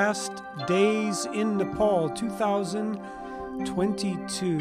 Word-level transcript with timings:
Last 0.00 0.32
Days 0.66 1.26
in 1.26 1.58
Nepal 1.58 2.08
2022. 2.08 4.58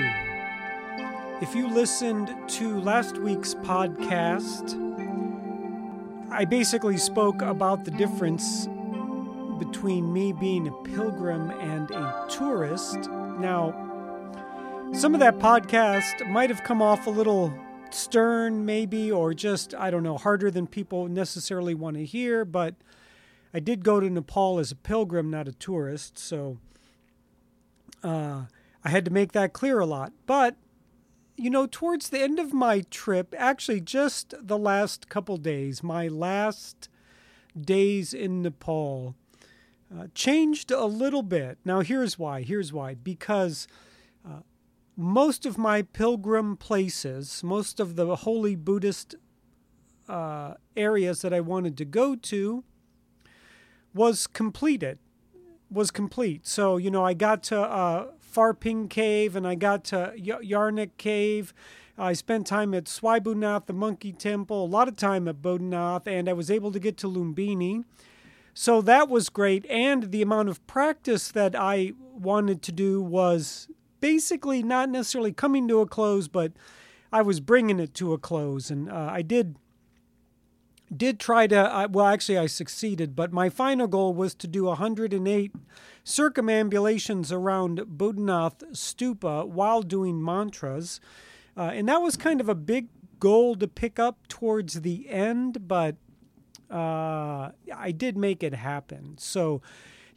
If 1.42 1.56
you 1.56 1.74
listened 1.74 2.36
to 2.50 2.82
last 2.82 3.18
week's 3.20 3.54
podcast, 3.54 4.76
I 6.30 6.44
basically 6.44 6.98
spoke 6.98 7.42
about 7.42 7.86
the 7.86 7.92
difference 7.92 8.68
between 9.60 10.12
me 10.12 10.34
being 10.34 10.68
a 10.68 10.74
pilgrim 10.84 11.52
and 11.52 11.90
a 11.92 12.26
tourist. 12.30 13.10
Now, 13.40 13.72
some 14.92 15.14
of 15.14 15.22
that 15.22 15.40
podcast 15.40 16.30
might 16.30 16.50
have 16.50 16.66
come 16.66 16.82
off 16.82 17.08
a 17.08 17.12
little 17.12 17.54
stern, 17.92 18.66
maybe, 18.66 19.10
or 19.10 19.34
just, 19.34 19.74
I 19.74 19.90
don't 19.90 20.04
know, 20.04 20.18
harder 20.18 20.52
than 20.52 20.68
people 20.68 21.08
necessarily 21.08 21.76
want 21.76 21.96
to 21.96 22.04
hear, 22.04 22.44
but 22.44 22.76
I 23.54 23.60
did 23.60 23.84
go 23.84 24.00
to 24.00 24.10
Nepal 24.10 24.60
as 24.60 24.72
a 24.72 24.76
pilgrim, 24.76 25.30
not 25.30 25.48
a 25.48 25.52
tourist, 25.54 26.18
so 26.18 26.60
uh, 28.04 28.44
I 28.84 28.90
had 28.90 29.06
to 29.06 29.12
make 29.12 29.32
that 29.32 29.54
clear 29.54 29.80
a 29.80 29.86
lot. 29.86 30.14
But, 30.26 30.56
you 31.36 31.50
know, 31.50 31.68
towards 31.70 32.10
the 32.10 32.22
end 32.22 32.40
of 32.40 32.54
my 32.54 32.82
trip, 32.92 33.34
actually 33.38 33.82
just 33.82 34.34
the 34.40 34.58
last 34.58 35.10
couple 35.10 35.38
days, 35.38 35.82
my 35.82 36.08
last 36.08 36.90
days 37.60 38.14
in 38.14 38.44
Nepal, 38.44 39.16
uh, 39.94 40.08
changed 40.14 40.70
a 40.70 40.86
little 40.86 41.24
bit. 41.24 41.58
Now, 41.66 41.80
here's 41.80 42.20
why. 42.20 42.44
Here's 42.44 42.72
why. 42.72 42.94
Because 42.94 43.68
uh, 44.24 44.42
most 44.96 45.48
of 45.48 45.58
my 45.58 45.82
pilgrim 45.82 46.56
places, 46.56 47.44
most 47.44 47.80
of 47.80 47.96
the 47.96 48.18
holy 48.18 48.56
Buddhist 48.56 49.16
uh, 50.08 50.54
areas 50.78 51.22
that 51.22 51.34
I 51.34 51.40
wanted 51.40 51.76
to 51.78 51.86
go 51.86 52.16
to, 52.16 52.64
was 54.00 54.28
completed. 54.28 54.98
Was 55.70 55.92
complete. 55.92 56.48
So 56.48 56.78
you 56.78 56.90
know, 56.90 57.04
I 57.04 57.14
got 57.14 57.44
to 57.52 57.60
uh, 57.60 58.08
Pharping 58.34 58.90
Cave 58.90 59.36
and 59.36 59.46
I 59.46 59.56
got 59.56 59.84
to 59.86 60.14
y- 60.16 60.42
Yarnik 60.42 60.92
Cave. 60.98 61.54
I 61.98 62.14
spent 62.14 62.48
time 62.48 62.74
at 62.74 62.86
Swayambhunath, 62.86 63.66
the 63.66 63.74
Monkey 63.74 64.14
Temple, 64.14 64.64
a 64.64 64.72
lot 64.78 64.88
of 64.88 64.96
time 64.96 65.28
at 65.28 65.42
Bodhanath, 65.42 66.08
and 66.08 66.30
I 66.30 66.34
was 66.34 66.50
able 66.50 66.72
to 66.72 66.80
get 66.80 66.96
to 67.00 67.08
Lumbini. 67.08 67.84
So 68.54 68.82
that 68.84 69.10
was 69.10 69.28
great. 69.28 69.66
And 69.70 70.12
the 70.12 70.22
amount 70.22 70.48
of 70.48 70.66
practice 70.66 71.28
that 71.32 71.54
I 71.54 71.92
wanted 72.00 72.62
to 72.62 72.72
do 72.72 73.02
was 73.02 73.68
basically 74.00 74.64
not 74.64 74.90
necessarily 74.90 75.34
coming 75.34 75.68
to 75.68 75.82
a 75.82 75.86
close, 75.86 76.30
but 76.30 76.54
I 77.12 77.22
was 77.22 77.42
bringing 77.42 77.82
it 77.82 77.94
to 77.96 78.14
a 78.14 78.18
close. 78.18 78.72
And 78.72 78.90
uh, 78.90 79.10
I 79.12 79.24
did 79.24 79.58
did 80.96 81.20
try 81.20 81.48
to 81.48 81.58
uh, 81.58 81.88
well 81.90 82.06
actually 82.06 82.38
I 82.38 82.48
succeeded, 82.48 83.16
but 83.16 83.32
my 83.32 83.50
final 83.50 83.88
goal 83.88 84.14
was 84.14 84.34
to 84.36 84.48
do 84.48 84.66
108 84.66 85.52
circumambulations 86.04 87.32
around 87.32 87.80
Bodhanath 87.80 88.64
stupa 88.72 89.48
while 89.48 89.82
doing 89.82 90.24
mantras. 90.24 91.00
Uh, 91.56 91.72
and 91.74 91.88
that 91.90 92.02
was 92.02 92.16
kind 92.16 92.42
of 92.42 92.50
a 92.50 92.56
big 92.56 92.88
goal 93.20 93.56
to 93.56 93.68
pick 93.68 94.00
up 94.00 94.28
towards 94.28 94.82
the 94.82 95.10
end, 95.10 95.68
but 95.68 95.96
uh, 96.72 97.52
I 97.76 97.92
did 97.92 98.18
make 98.18 98.44
it 98.44 98.54
happen. 98.54 99.16
So 99.18 99.62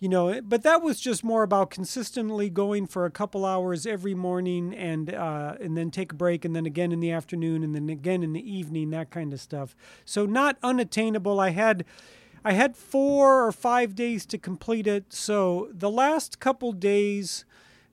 you 0.03 0.08
know 0.08 0.41
but 0.42 0.64
that 0.64 0.83
was 0.83 0.98
just 0.98 1.22
more 1.22 1.45
about 1.45 1.70
consistently 1.70 2.50
going 2.50 2.89
for 2.89 3.06
a 3.06 3.11
couple 3.11 3.47
hours 3.47 3.86
every 3.86 4.17
morning 4.17 4.75
and 4.75 5.14
uh, 5.14 5.55
and 5.61 5.77
then 5.77 5.92
take 5.92 6.11
a 6.11 6.17
break 6.17 6.45
and 6.45 6.57
then 6.57 6.67
again 6.67 6.90
in 6.90 6.98
the 6.98 7.13
afternoon 7.13 7.63
and 7.63 7.73
then 7.73 7.89
again 7.89 8.24
in 8.24 8.33
the 8.33 8.52
evening 8.52 8.91
that 8.91 9.12
kind 9.12 9.33
of 9.33 9.41
stuff. 9.41 9.77
So 10.05 10.27
not 10.27 10.58
unattainable. 10.61 11.39
I 11.39 11.51
had 11.51 11.85
i 12.45 12.52
had 12.52 12.77
four 12.77 13.46
or 13.46 13.52
five 13.52 13.95
days 13.95 14.27
to 14.27 14.39
complete 14.39 14.89
it. 14.89 15.12
So 15.12 15.68
the 15.73 15.91
last 15.91 16.41
couple 16.41 16.73
days 16.73 17.45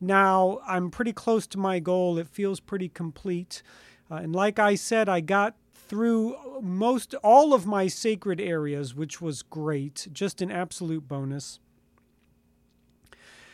now 0.01 0.61
i'm 0.65 0.89
pretty 0.89 1.13
close 1.13 1.45
to 1.45 1.59
my 1.59 1.77
goal. 1.77 2.17
It 2.17 2.27
feels 2.27 2.59
pretty 2.59 2.89
complete. 2.89 3.61
Uh, 4.09 4.15
and 4.15 4.35
like 4.35 4.57
i 4.57 4.73
said 4.73 5.07
i 5.07 5.19
got 5.19 5.55
through 5.75 6.59
most 6.59 7.13
all 7.23 7.53
of 7.53 7.67
my 7.67 7.85
sacred 7.85 8.41
areas 8.41 8.95
which 8.95 9.21
was 9.21 9.43
great. 9.43 10.07
Just 10.11 10.41
an 10.41 10.49
absolute 10.49 11.07
bonus 11.07 11.59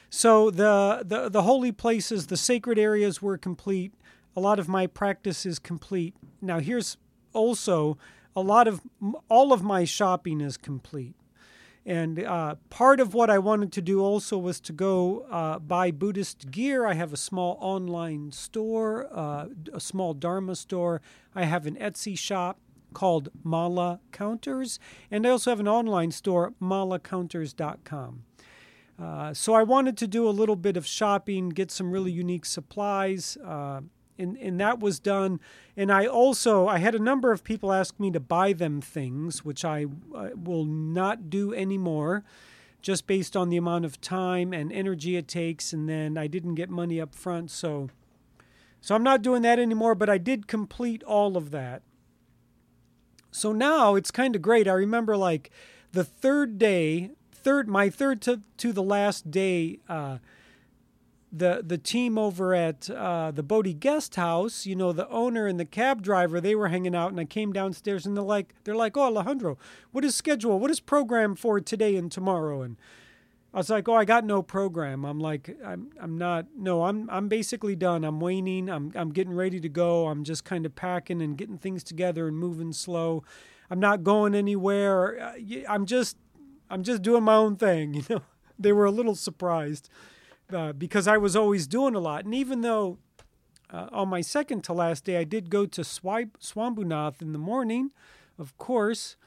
so 0.09 0.49
the, 0.49 1.03
the 1.05 1.29
the 1.29 1.43
holy 1.43 1.71
places, 1.71 2.27
the 2.27 2.37
sacred 2.37 2.79
areas 2.79 3.21
were 3.21 3.37
complete. 3.37 3.93
A 4.35 4.39
lot 4.39 4.59
of 4.59 4.67
my 4.67 4.87
practice 4.87 5.45
is 5.45 5.59
complete. 5.59 6.15
Now 6.41 6.59
here's 6.59 6.97
also 7.33 7.97
a 8.35 8.41
lot 8.41 8.67
of 8.67 8.81
all 9.29 9.53
of 9.53 9.63
my 9.63 9.85
shopping 9.85 10.41
is 10.41 10.57
complete. 10.57 11.15
And 11.85 12.23
uh, 12.23 12.55
part 12.71 12.99
of 12.99 13.13
what 13.13 13.29
I 13.29 13.37
wanted 13.37 13.71
to 13.73 13.81
do 13.81 14.01
also 14.01 14.39
was 14.39 14.59
to 14.61 14.73
go 14.73 15.21
uh, 15.29 15.59
buy 15.59 15.91
Buddhist 15.91 16.49
gear. 16.49 16.85
I 16.85 16.95
have 16.95 17.13
a 17.13 17.17
small 17.17 17.57
online 17.61 18.31
store, 18.31 19.07
uh, 19.11 19.47
a 19.71 19.79
small 19.79 20.15
Dharma 20.15 20.55
store. 20.55 21.01
I 21.35 21.43
have 21.45 21.67
an 21.67 21.75
Etsy 21.75 22.17
shop 22.17 22.57
called 22.95 23.29
Mala 23.43 23.99
Counters. 24.11 24.79
And 25.11 25.27
I 25.27 25.29
also 25.29 25.51
have 25.51 25.59
an 25.59 25.67
online 25.67 26.09
store, 26.09 26.53
malacounters.com. 26.59 28.23
Uh, 29.01 29.33
so 29.33 29.53
I 29.53 29.63
wanted 29.63 29.97
to 29.97 30.07
do 30.07 30.27
a 30.27 30.31
little 30.31 30.55
bit 30.55 30.77
of 30.77 30.85
shopping, 30.85 31.49
get 31.49 31.69
some 31.69 31.91
really 31.91 32.11
unique 32.11 32.45
supplies, 32.45 33.37
uh, 33.37 33.81
and 34.17 34.37
and 34.37 34.59
that 34.59 34.79
was 34.79 34.99
done. 34.99 35.41
And 35.75 35.91
I 35.91 36.05
also 36.05 36.67
I 36.67 36.77
had 36.77 36.95
a 36.95 36.99
number 36.99 37.33
of 37.33 37.43
people 37.43 37.73
ask 37.73 37.99
me 37.99 38.09
to 38.11 38.19
buy 38.19 38.53
them 38.53 38.79
things, 38.79 39.43
which 39.43 39.65
I 39.65 39.85
uh, 40.15 40.29
will 40.35 40.63
not 40.63 41.29
do 41.29 41.53
anymore, 41.53 42.23
just 42.81 43.05
based 43.05 43.35
on 43.35 43.49
the 43.49 43.57
amount 43.57 43.83
of 43.83 43.99
time 43.99 44.53
and 44.53 44.71
energy 44.71 45.17
it 45.17 45.27
takes. 45.27 45.73
And 45.73 45.89
then 45.89 46.17
I 46.17 46.27
didn't 46.27 46.55
get 46.55 46.69
money 46.69 47.01
up 47.01 47.13
front, 47.13 47.51
so 47.51 47.89
so 48.79 48.95
I'm 48.95 49.03
not 49.03 49.21
doing 49.21 49.41
that 49.41 49.59
anymore. 49.59 49.95
But 49.95 50.09
I 50.09 50.17
did 50.17 50.47
complete 50.47 51.03
all 51.03 51.35
of 51.35 51.51
that. 51.51 51.81
So 53.29 53.51
now 53.51 53.95
it's 53.95 54.11
kind 54.11 54.37
of 54.37 54.41
great. 54.41 54.69
I 54.69 54.73
remember 54.73 55.17
like 55.17 55.51
the 55.91 56.05
third 56.05 56.57
day 56.57 57.11
third, 57.45 57.69
my 57.69 57.89
third 57.91 58.21
to, 58.23 58.41
to 58.57 58.73
the 58.73 58.83
last 58.83 59.29
day, 59.29 59.79
uh, 59.87 60.17
the 61.31 61.61
the 61.65 61.77
team 61.77 62.17
over 62.17 62.55
at 62.55 62.89
uh, 62.89 63.29
the 63.31 63.43
Bodhi 63.43 63.73
Guest 63.73 64.15
House, 64.15 64.65
you 64.65 64.75
know, 64.75 64.91
the 64.91 65.07
owner 65.09 65.47
and 65.47 65.59
the 65.59 65.65
cab 65.65 66.01
driver, 66.01 66.41
they 66.41 66.55
were 66.55 66.69
hanging 66.69 66.95
out, 66.95 67.11
and 67.11 67.19
I 67.19 67.25
came 67.25 67.53
downstairs, 67.53 68.05
and 68.05 68.15
they're 68.17 68.23
like, 68.23 68.55
they're 68.63 68.75
like, 68.75 68.97
oh 68.97 69.03
Alejandro, 69.03 69.57
what 69.91 70.03
is 70.03 70.15
schedule? 70.15 70.59
What 70.59 70.71
is 70.71 70.79
program 70.79 71.35
for 71.35 71.59
today 71.59 71.95
and 71.97 72.11
tomorrow? 72.11 72.61
And 72.61 72.77
I 73.53 73.57
was 73.57 73.69
like, 73.69 73.87
oh, 73.87 73.93
I 73.95 74.05
got 74.05 74.23
no 74.23 74.41
program. 74.41 75.05
I'm 75.05 75.19
like, 75.19 75.55
I'm 75.63 75.91
I'm 76.01 76.17
not. 76.17 76.47
No, 76.57 76.83
I'm 76.83 77.09
I'm 77.11 77.27
basically 77.27 77.75
done. 77.75 78.03
I'm 78.03 78.19
waning. 78.19 78.69
I'm 78.69 78.91
I'm 78.95 79.11
getting 79.11 79.33
ready 79.33 79.59
to 79.59 79.69
go. 79.69 80.07
I'm 80.07 80.23
just 80.23 80.45
kind 80.45 80.65
of 80.65 80.73
packing 80.73 81.21
and 81.21 81.37
getting 81.37 81.57
things 81.57 81.83
together 81.83 82.27
and 82.27 82.37
moving 82.37 82.73
slow. 82.73 83.23
I'm 83.69 83.79
not 83.79 84.03
going 84.03 84.35
anywhere. 84.35 85.19
Uh, 85.19 85.61
I'm 85.67 85.85
just 85.85 86.17
I'm 86.69 86.83
just 86.83 87.01
doing 87.01 87.23
my 87.23 87.35
own 87.35 87.55
thing. 87.55 87.93
You 88.09 88.15
know, 88.15 88.21
they 88.57 88.71
were 88.71 88.85
a 88.85 88.91
little 88.91 89.15
surprised 89.15 89.89
uh, 90.53 90.71
because 90.71 91.07
I 91.07 91.17
was 91.17 91.35
always 91.35 91.67
doing 91.67 91.93
a 91.93 91.99
lot. 91.99 92.23
And 92.23 92.33
even 92.33 92.61
though 92.61 92.99
uh, 93.69 93.87
on 93.91 94.09
my 94.09 94.21
second 94.21 94.63
to 94.65 94.73
last 94.73 95.03
day, 95.03 95.17
I 95.17 95.23
did 95.23 95.49
go 95.49 95.65
to 95.65 95.83
Swipe, 95.83 96.37
Swayambhunath 96.39 97.21
in 97.21 97.33
the 97.33 97.39
morning, 97.39 97.91
of 98.39 98.57
course, 98.57 99.17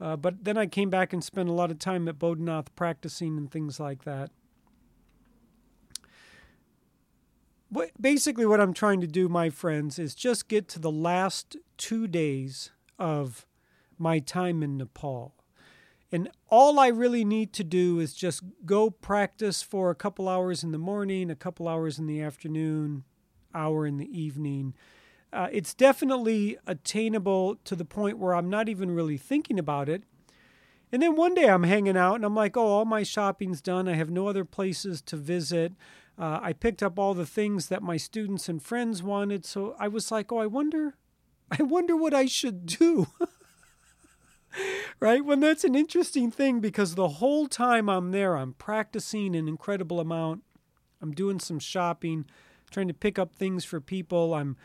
uh, 0.00 0.16
but 0.16 0.44
then 0.44 0.58
I 0.58 0.66
came 0.66 0.90
back 0.90 1.12
and 1.12 1.22
spent 1.22 1.48
a 1.48 1.52
lot 1.52 1.70
of 1.70 1.78
time 1.78 2.08
at 2.08 2.18
Bodhanath 2.18 2.66
practicing 2.74 3.38
and 3.38 3.50
things 3.50 3.78
like 3.78 4.04
that. 4.04 4.30
What, 7.68 7.90
basically, 8.00 8.46
what 8.46 8.60
I'm 8.60 8.74
trying 8.74 9.00
to 9.00 9.06
do, 9.06 9.28
my 9.28 9.50
friends, 9.50 9.98
is 9.98 10.14
just 10.14 10.48
get 10.48 10.68
to 10.68 10.78
the 10.78 10.92
last 10.92 11.56
two 11.76 12.06
days 12.06 12.70
of 12.98 13.46
my 13.98 14.18
time 14.18 14.62
in 14.62 14.76
Nepal. 14.76 15.34
And 16.14 16.30
all 16.48 16.78
I 16.78 16.86
really 16.86 17.24
need 17.24 17.52
to 17.54 17.64
do 17.64 17.98
is 17.98 18.14
just 18.14 18.44
go 18.64 18.88
practice 18.88 19.62
for 19.62 19.90
a 19.90 19.96
couple 19.96 20.28
hours 20.28 20.62
in 20.62 20.70
the 20.70 20.78
morning, 20.78 21.28
a 21.28 21.34
couple 21.34 21.66
hours 21.66 21.98
in 21.98 22.06
the 22.06 22.22
afternoon, 22.22 23.02
hour 23.52 23.84
in 23.84 23.96
the 23.96 24.16
evening. 24.16 24.74
Uh, 25.32 25.48
it's 25.50 25.74
definitely 25.74 26.56
attainable 26.68 27.56
to 27.64 27.74
the 27.74 27.84
point 27.84 28.18
where 28.18 28.32
I'm 28.32 28.48
not 28.48 28.68
even 28.68 28.92
really 28.92 29.16
thinking 29.16 29.58
about 29.58 29.88
it. 29.88 30.04
And 30.92 31.02
then 31.02 31.16
one 31.16 31.34
day 31.34 31.50
I'm 31.50 31.64
hanging 31.64 31.96
out 31.96 32.14
and 32.14 32.24
I'm 32.24 32.36
like, 32.36 32.56
oh, 32.56 32.64
all 32.64 32.84
my 32.84 33.02
shopping's 33.02 33.60
done. 33.60 33.88
I 33.88 33.94
have 33.94 34.10
no 34.10 34.28
other 34.28 34.44
places 34.44 35.02
to 35.02 35.16
visit. 35.16 35.72
Uh, 36.16 36.38
I 36.40 36.52
picked 36.52 36.80
up 36.80 36.96
all 36.96 37.14
the 37.14 37.26
things 37.26 37.66
that 37.70 37.82
my 37.82 37.96
students 37.96 38.48
and 38.48 38.62
friends 38.62 39.02
wanted. 39.02 39.44
So 39.44 39.74
I 39.80 39.88
was 39.88 40.12
like, 40.12 40.30
oh, 40.30 40.38
I 40.38 40.46
wonder, 40.46 40.94
I 41.50 41.64
wonder 41.64 41.96
what 41.96 42.14
I 42.14 42.26
should 42.26 42.66
do. 42.66 43.08
right? 45.00 45.24
When 45.24 45.40
that's 45.40 45.64
an 45.64 45.74
interesting 45.74 46.30
thing 46.30 46.60
because 46.60 46.94
the 46.94 47.08
whole 47.08 47.46
time 47.46 47.88
I'm 47.88 48.10
there, 48.10 48.36
I'm 48.36 48.54
practicing 48.54 49.34
an 49.34 49.48
incredible 49.48 50.00
amount. 50.00 50.42
I'm 51.00 51.12
doing 51.12 51.38
some 51.38 51.58
shopping, 51.58 52.26
trying 52.70 52.88
to 52.88 52.94
pick 52.94 53.18
up 53.18 53.34
things 53.34 53.64
for 53.64 53.80
people. 53.80 54.34
I'm, 54.34 54.56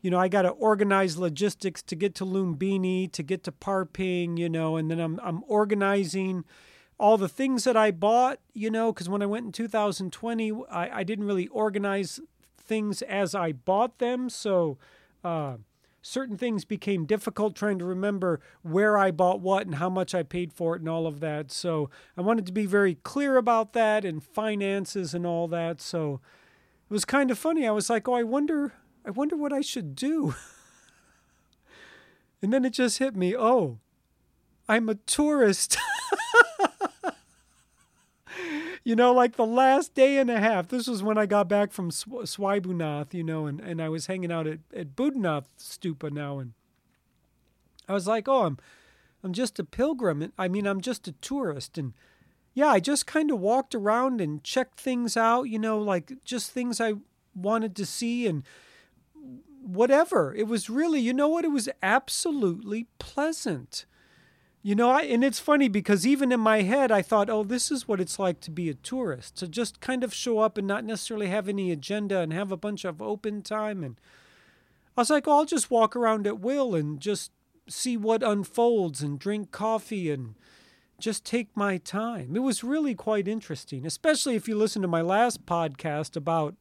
you 0.00 0.10
know, 0.10 0.18
I 0.18 0.28
got 0.28 0.42
to 0.42 0.50
organize 0.50 1.16
logistics 1.16 1.82
to 1.82 1.96
get 1.96 2.14
to 2.16 2.24
Lumbini, 2.24 3.10
to 3.12 3.22
get 3.22 3.42
to 3.44 3.52
Pharping, 3.52 4.38
you 4.38 4.48
know, 4.48 4.76
and 4.76 4.90
then 4.90 5.00
I'm 5.00 5.18
I'm 5.22 5.42
organizing 5.48 6.44
all 6.98 7.16
the 7.16 7.28
things 7.28 7.64
that 7.64 7.76
I 7.76 7.90
bought, 7.90 8.40
you 8.54 8.70
know, 8.70 8.92
because 8.92 9.08
when 9.08 9.22
I 9.22 9.26
went 9.26 9.46
in 9.46 9.52
2020, 9.52 10.52
I, 10.70 10.98
I 10.98 11.04
didn't 11.04 11.26
really 11.26 11.46
organize 11.48 12.20
things 12.60 13.02
as 13.02 13.34
I 13.34 13.52
bought 13.52 13.98
them. 13.98 14.28
So 14.28 14.78
uh, 15.24 15.56
certain 16.08 16.38
things 16.38 16.64
became 16.64 17.04
difficult 17.04 17.54
trying 17.54 17.78
to 17.78 17.84
remember 17.84 18.40
where 18.62 18.96
I 18.96 19.10
bought 19.10 19.40
what 19.40 19.66
and 19.66 19.74
how 19.74 19.90
much 19.90 20.14
I 20.14 20.22
paid 20.22 20.52
for 20.52 20.74
it 20.74 20.80
and 20.80 20.88
all 20.88 21.06
of 21.06 21.20
that. 21.20 21.52
So 21.52 21.90
I 22.16 22.22
wanted 22.22 22.46
to 22.46 22.52
be 22.52 22.64
very 22.64 22.94
clear 22.94 23.36
about 23.36 23.74
that 23.74 24.04
and 24.04 24.22
finances 24.22 25.12
and 25.12 25.26
all 25.26 25.46
that. 25.48 25.82
So 25.82 26.20
it 26.88 26.92
was 26.92 27.04
kind 27.04 27.30
of 27.30 27.38
funny. 27.38 27.66
I 27.66 27.72
was 27.72 27.90
like, 27.90 28.08
oh, 28.08 28.14
I 28.14 28.22
wonder, 28.22 28.72
I 29.04 29.10
wonder 29.10 29.36
what 29.36 29.52
I 29.52 29.60
should 29.60 29.94
do. 29.94 30.34
and 32.42 32.52
then 32.52 32.64
it 32.64 32.72
just 32.72 32.98
hit 32.98 33.14
me. 33.14 33.36
Oh, 33.36 33.78
I'm 34.66 34.88
a 34.88 34.94
tourist. 34.94 35.76
you 38.88 38.96
know, 38.96 39.12
like 39.12 39.36
the 39.36 39.44
last 39.44 39.92
day 39.92 40.16
and 40.16 40.30
a 40.30 40.40
half. 40.40 40.68
This 40.68 40.86
was 40.86 41.02
when 41.02 41.18
I 41.18 41.26
got 41.26 41.46
back 41.46 41.72
from 41.72 41.90
Sw- 41.90 42.24
Swibunath, 42.24 43.12
you 43.12 43.22
know, 43.22 43.44
and, 43.44 43.60
and 43.60 43.82
I 43.82 43.90
was 43.90 44.06
hanging 44.06 44.32
out 44.32 44.46
at, 44.46 44.60
at 44.74 44.96
Buddhanath 44.96 45.44
Stupa 45.58 46.10
now. 46.10 46.38
And 46.38 46.54
I 47.86 47.92
was 47.92 48.06
like, 48.06 48.28
oh, 48.28 48.46
I'm, 48.46 48.56
I'm 49.22 49.34
just 49.34 49.58
a 49.58 49.64
pilgrim. 49.64 50.32
I 50.38 50.48
mean, 50.48 50.66
I'm 50.66 50.80
just 50.80 51.06
a 51.06 51.12
tourist. 51.12 51.76
And 51.76 51.92
yeah, 52.54 52.68
I 52.68 52.80
just 52.80 53.06
kind 53.06 53.30
of 53.30 53.38
walked 53.40 53.74
around 53.74 54.22
and 54.22 54.42
checked 54.42 54.80
things 54.80 55.18
out, 55.18 55.42
you 55.42 55.58
know, 55.58 55.78
like 55.78 56.24
just 56.24 56.50
things 56.50 56.80
I 56.80 56.94
wanted 57.34 57.76
to 57.76 57.84
see 57.84 58.26
and 58.26 58.42
whatever. 59.62 60.34
It 60.34 60.48
was 60.48 60.70
really, 60.70 61.00
you 61.00 61.12
know 61.12 61.28
what? 61.28 61.44
It 61.44 61.48
was 61.48 61.68
absolutely 61.82 62.86
pleasant. 62.98 63.84
You 64.62 64.74
know, 64.74 64.90
I, 64.90 65.02
and 65.02 65.22
it's 65.22 65.38
funny 65.38 65.68
because 65.68 66.06
even 66.06 66.32
in 66.32 66.40
my 66.40 66.62
head, 66.62 66.90
I 66.90 67.00
thought, 67.00 67.30
oh, 67.30 67.44
this 67.44 67.70
is 67.70 67.86
what 67.86 68.00
it's 68.00 68.18
like 68.18 68.40
to 68.40 68.50
be 68.50 68.68
a 68.68 68.74
tourist, 68.74 69.36
to 69.36 69.48
just 69.48 69.80
kind 69.80 70.02
of 70.02 70.12
show 70.12 70.40
up 70.40 70.58
and 70.58 70.66
not 70.66 70.84
necessarily 70.84 71.28
have 71.28 71.48
any 71.48 71.70
agenda 71.70 72.18
and 72.18 72.32
have 72.32 72.50
a 72.50 72.56
bunch 72.56 72.84
of 72.84 73.00
open 73.00 73.42
time. 73.42 73.84
And 73.84 73.96
I 74.96 75.02
was 75.02 75.10
like, 75.10 75.28
oh, 75.28 75.38
I'll 75.38 75.44
just 75.44 75.70
walk 75.70 75.94
around 75.94 76.26
at 76.26 76.40
will 76.40 76.74
and 76.74 76.98
just 77.00 77.30
see 77.68 77.96
what 77.96 78.22
unfolds 78.22 79.00
and 79.00 79.18
drink 79.18 79.52
coffee 79.52 80.10
and 80.10 80.34
just 80.98 81.24
take 81.24 81.56
my 81.56 81.76
time. 81.76 82.34
It 82.34 82.40
was 82.40 82.64
really 82.64 82.96
quite 82.96 83.28
interesting, 83.28 83.86
especially 83.86 84.34
if 84.34 84.48
you 84.48 84.56
listen 84.56 84.82
to 84.82 84.88
my 84.88 85.02
last 85.02 85.46
podcast 85.46 86.16
about 86.16 86.56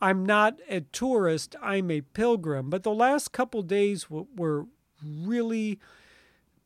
I'm 0.00 0.26
not 0.26 0.58
a 0.68 0.82
tourist, 0.82 1.56
I'm 1.62 1.90
a 1.90 2.02
pilgrim. 2.02 2.68
But 2.68 2.82
the 2.82 2.92
last 2.92 3.32
couple 3.32 3.62
days 3.62 4.10
were 4.10 4.66
really 5.02 5.78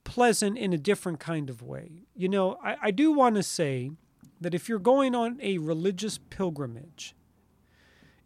pleasant 0.05 0.59
in 0.59 0.73
a 0.73 0.79
different 0.79 1.21
kind 1.21 1.51
of 1.51 1.63
way. 1.63 2.05
You 2.15 2.29
know, 2.29 2.59
I, 2.63 2.77
I 2.83 2.91
do 2.91 3.13
want 3.13 3.37
to 3.37 3.43
say 3.43 3.91
that 4.41 4.55
if 4.55 4.69
you're 4.69 4.79
going 4.79 5.15
on 5.15 5.39
a 5.43 5.59
religious 5.59 6.19
pilgrimage 6.19 7.15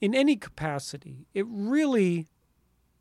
in 0.00 0.14
any 0.14 0.36
capacity, 0.36 1.26
it 1.34 1.46
really 1.48 2.26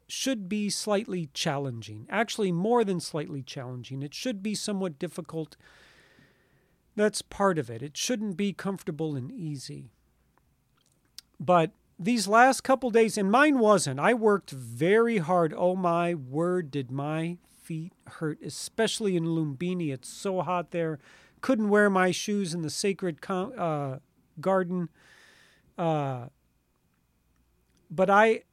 should 0.07 0.49
be 0.49 0.69
slightly 0.69 1.29
challenging. 1.33 2.05
Actually, 2.09 2.51
more 2.51 2.83
than 2.83 2.99
slightly 2.99 3.41
challenging. 3.41 4.01
It 4.01 4.13
should 4.13 4.43
be 4.43 4.55
somewhat 4.55 4.99
difficult. 4.99 5.55
That's 6.95 7.21
part 7.21 7.57
of 7.57 7.69
it. 7.69 7.81
It 7.81 7.97
shouldn't 7.97 8.37
be 8.37 8.53
comfortable 8.53 9.15
and 9.15 9.31
easy. 9.31 9.91
But 11.39 11.71
these 11.97 12.27
last 12.27 12.61
couple 12.61 12.89
days, 12.89 13.17
and 13.17 13.31
mine 13.31 13.59
wasn't, 13.59 13.99
I 13.99 14.13
worked 14.13 14.51
very 14.51 15.17
hard. 15.17 15.53
Oh 15.55 15.75
my 15.75 16.13
word, 16.13 16.69
did 16.69 16.91
my 16.91 17.37
feet 17.63 17.93
hurt, 18.07 18.39
especially 18.43 19.15
in 19.15 19.25
Lumbini. 19.25 19.93
It's 19.93 20.09
so 20.09 20.41
hot 20.41 20.71
there. 20.71 20.99
Couldn't 21.41 21.69
wear 21.69 21.89
my 21.89 22.11
shoes 22.11 22.53
in 22.53 22.61
the 22.61 22.69
sacred 22.69 23.17
uh, 23.29 23.97
garden. 24.39 24.89
Uh, 25.77 26.27
but 27.89 28.09
I, 28.09 28.43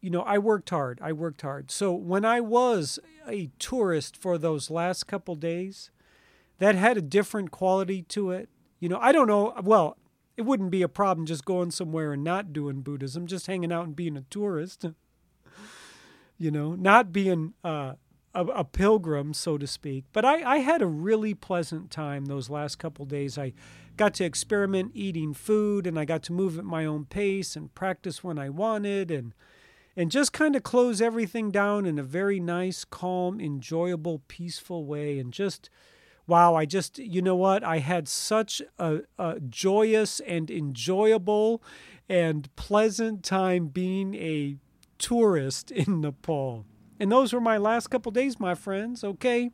you 0.00 0.10
know, 0.10 0.22
I 0.22 0.38
worked 0.38 0.70
hard. 0.70 1.00
I 1.02 1.12
worked 1.12 1.42
hard. 1.42 1.70
So 1.70 1.92
when 1.92 2.24
I 2.24 2.40
was 2.40 2.98
a 3.28 3.50
tourist 3.58 4.16
for 4.16 4.38
those 4.38 4.70
last 4.70 5.06
couple 5.06 5.34
days, 5.34 5.90
that 6.58 6.74
had 6.74 6.96
a 6.96 7.02
different 7.02 7.50
quality 7.50 8.02
to 8.02 8.30
it. 8.30 8.48
You 8.78 8.88
know, 8.88 8.98
I 9.00 9.12
don't 9.12 9.26
know. 9.26 9.54
Well, 9.62 9.96
it 10.36 10.42
wouldn't 10.42 10.70
be 10.70 10.82
a 10.82 10.88
problem 10.88 11.26
just 11.26 11.44
going 11.44 11.70
somewhere 11.70 12.12
and 12.12 12.24
not 12.24 12.52
doing 12.52 12.82
Buddhism, 12.82 13.26
just 13.26 13.46
hanging 13.46 13.72
out 13.72 13.86
and 13.86 13.96
being 13.96 14.16
a 14.16 14.24
tourist 14.30 14.86
you 16.40 16.50
know, 16.50 16.74
not 16.74 17.12
being 17.12 17.52
uh, 17.62 17.92
a, 18.34 18.44
a, 18.46 18.64
pilgrim, 18.64 19.34
so 19.34 19.58
to 19.58 19.66
speak. 19.66 20.06
But 20.10 20.24
I, 20.24 20.54
I 20.54 20.56
had 20.60 20.80
a 20.80 20.86
really 20.86 21.34
pleasant 21.34 21.90
time 21.90 22.24
those 22.24 22.48
last 22.48 22.78
couple 22.78 23.04
days. 23.04 23.36
I 23.36 23.52
got 23.98 24.14
to 24.14 24.24
experiment 24.24 24.92
eating 24.94 25.34
food, 25.34 25.86
and 25.86 25.98
I 25.98 26.06
got 26.06 26.22
to 26.24 26.32
move 26.32 26.58
at 26.58 26.64
my 26.64 26.86
own 26.86 27.04
pace 27.04 27.56
and 27.56 27.74
practice 27.74 28.24
when 28.24 28.38
I 28.38 28.48
wanted, 28.48 29.10
and 29.10 29.34
and 29.96 30.10
just 30.10 30.32
kind 30.32 30.56
of 30.56 30.62
close 30.62 31.02
everything 31.02 31.50
down 31.50 31.84
in 31.84 31.98
a 31.98 32.02
very 32.02 32.40
nice, 32.40 32.86
calm, 32.86 33.38
enjoyable, 33.38 34.22
peaceful 34.26 34.86
way, 34.86 35.18
and 35.18 35.32
just. 35.32 35.68
Wow, 36.26 36.54
I 36.54 36.64
just, 36.64 37.00
you 37.00 37.22
know 37.22 37.34
what? 37.34 37.64
I 37.64 37.78
had 37.78 38.06
such 38.06 38.62
a, 38.78 39.00
a 39.18 39.40
joyous 39.40 40.20
and 40.20 40.48
enjoyable 40.48 41.60
and 42.08 42.54
pleasant 42.54 43.24
time 43.24 43.66
being 43.66 44.14
a 44.14 44.56
tourist 45.00 45.70
in 45.72 46.00
Nepal. 46.00 46.64
And 47.00 47.10
those 47.10 47.32
were 47.32 47.40
my 47.40 47.56
last 47.56 47.88
couple 47.88 48.12
days, 48.12 48.38
my 48.38 48.54
friends, 48.54 49.02
okay? 49.02 49.50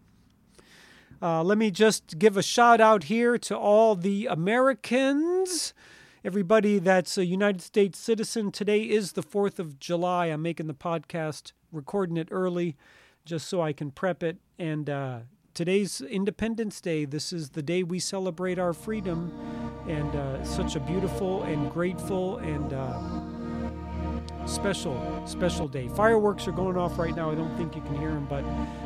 Uh, 1.23 1.43
let 1.43 1.57
me 1.57 1.71
just 1.71 2.19
give 2.19 2.37
a 2.37 2.43
shout 2.43 2.81
out 2.81 3.05
here 3.05 3.39
to 3.39 3.57
all 3.57 3.95
the 3.95 4.27
Americans, 4.27 5.73
everybody 6.25 6.79
that's 6.79 7.17
a 7.17 7.25
United 7.25 7.63
States 7.63 7.99
citizen. 7.99 8.51
Today 8.51 8.83
is 8.83 9.13
the 9.13 9.23
4th 9.23 9.59
of 9.59 9.79
July. 9.79 10.27
I'm 10.27 10.43
making 10.43 10.67
the 10.67 10.75
podcast, 10.75 11.53
recording 11.73 12.17
it 12.17 12.29
early 12.31 12.77
just 13.25 13.49
so 13.49 13.63
I 13.63 13.73
can 13.73 13.91
prep 13.91 14.23
it. 14.23 14.39
And 14.59 14.91
uh, 14.91 15.21
today's 15.55 16.01
Independence 16.01 16.81
Day. 16.81 17.05
This 17.05 17.33
is 17.33 17.51
the 17.51 17.63
day 17.63 17.83
we 17.83 17.99
celebrate 17.99 18.59
our 18.59 18.73
freedom. 18.73 19.33
And 19.89 20.15
uh, 20.15 20.45
such 20.45 20.77
a 20.77 20.81
beautiful 20.81 21.45
and 21.45 21.71
grateful 21.71 22.39
and 22.39 22.73
uh, 22.73 23.01
special, 24.47 25.23
special 25.27 25.69
day. 25.69 25.89
Fireworks 25.89 26.47
are 26.49 26.53
going 26.53 26.77
off 26.77 26.99
right 26.99 27.15
now. 27.15 27.31
I 27.31 27.35
don't 27.35 27.55
think 27.57 27.75
you 27.77 27.83
can 27.83 27.99
hear 27.99 28.11
them. 28.11 28.27
But 28.29 28.45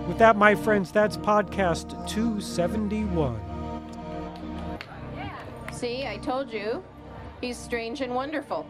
with 0.09 0.19
that, 0.19 0.37
my 0.37 0.55
friends, 0.55 0.91
that's 0.91 1.17
podcast 1.17 1.91
271. 2.09 3.41
See, 5.73 6.07
I 6.07 6.17
told 6.19 6.53
you. 6.53 6.83
He's 7.41 7.57
strange 7.57 8.01
and 8.03 8.15
wonderful. 8.15 8.67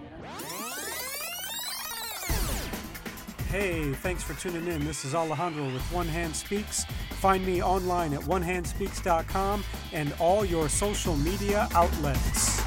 Hey, 3.48 3.92
thanks 3.94 4.22
for 4.22 4.34
tuning 4.34 4.68
in. 4.68 4.84
This 4.84 5.04
is 5.04 5.12
Alejandro 5.12 5.64
with 5.64 5.82
One 5.92 6.06
Hand 6.06 6.36
Speaks. 6.36 6.84
Find 7.14 7.44
me 7.44 7.60
online 7.60 8.14
at 8.14 8.20
onehandspeaks.com 8.20 9.64
and 9.92 10.14
all 10.20 10.44
your 10.44 10.68
social 10.68 11.16
media 11.16 11.68
outlets. 11.74 12.59